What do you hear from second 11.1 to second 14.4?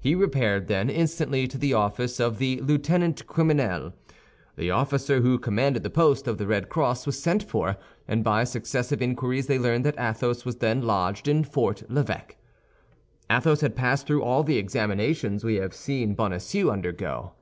in Fort l'Evêque. Athos had passed through